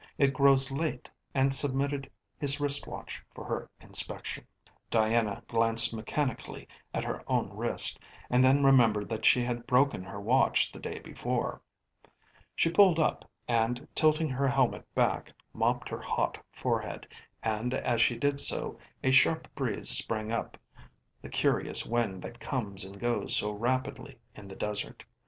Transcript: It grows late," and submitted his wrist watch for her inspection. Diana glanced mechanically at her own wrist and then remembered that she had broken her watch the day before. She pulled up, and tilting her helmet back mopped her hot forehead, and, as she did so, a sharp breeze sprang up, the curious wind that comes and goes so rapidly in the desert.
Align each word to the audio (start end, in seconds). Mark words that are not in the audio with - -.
It 0.17 0.33
grows 0.33 0.71
late," 0.71 1.11
and 1.35 1.53
submitted 1.53 2.09
his 2.39 2.59
wrist 2.59 2.87
watch 2.87 3.23
for 3.35 3.45
her 3.45 3.69
inspection. 3.79 4.47
Diana 4.89 5.43
glanced 5.47 5.93
mechanically 5.93 6.67
at 6.91 7.03
her 7.03 7.23
own 7.29 7.55
wrist 7.55 7.99
and 8.27 8.43
then 8.43 8.63
remembered 8.63 9.09
that 9.09 9.25
she 9.25 9.43
had 9.43 9.67
broken 9.67 10.01
her 10.03 10.19
watch 10.19 10.71
the 10.71 10.79
day 10.79 10.97
before. 10.97 11.61
She 12.55 12.71
pulled 12.71 12.97
up, 12.97 13.29
and 13.47 13.87
tilting 13.93 14.27
her 14.29 14.47
helmet 14.47 14.91
back 14.95 15.31
mopped 15.53 15.87
her 15.89 16.01
hot 16.01 16.43
forehead, 16.51 17.07
and, 17.43 17.71
as 17.71 18.01
she 18.01 18.17
did 18.17 18.39
so, 18.39 18.79
a 19.03 19.11
sharp 19.11 19.53
breeze 19.53 19.89
sprang 19.89 20.31
up, 20.31 20.57
the 21.21 21.29
curious 21.29 21.85
wind 21.85 22.23
that 22.23 22.39
comes 22.39 22.83
and 22.83 22.99
goes 22.99 23.35
so 23.35 23.51
rapidly 23.51 24.17
in 24.33 24.47
the 24.47 24.55
desert. 24.55 25.05